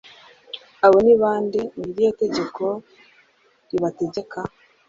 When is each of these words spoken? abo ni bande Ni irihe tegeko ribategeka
abo 0.85 0.97
ni 1.05 1.15
bande 1.21 1.59
Ni 1.77 1.85
irihe 1.89 2.11
tegeko 2.21 2.63
ribategeka 3.69 4.39